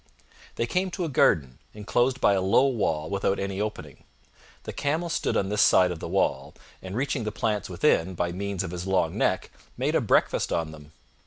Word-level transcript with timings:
They 0.55 0.65
came 0.65 0.89
to 0.89 1.05
a 1.05 1.09
garden, 1.09 1.59
inclosed 1.75 2.19
by 2.19 2.33
a 2.33 2.41
low 2.41 2.65
wall 2.65 3.07
without 3.07 3.37
any 3.37 3.61
opening. 3.61 4.03
The 4.63 4.73
Camel 4.73 5.09
stood 5.09 5.37
on 5.37 5.49
this 5.49 5.61
side 5.61 5.91
of 5.91 5.99
the 5.99 6.07
wall, 6.07 6.55
and 6.81 6.95
reaching 6.95 7.23
the 7.23 7.31
plants 7.31 7.69
within 7.69 8.15
by 8.15 8.31
means 8.31 8.63
of 8.63 8.71
his 8.71 8.87
long 8.87 9.15
neck, 9.15 9.51
made 9.77 9.93
a 9.93 10.01
breakfast 10.01 10.51
on 10.51 10.71
them. 10.71 10.91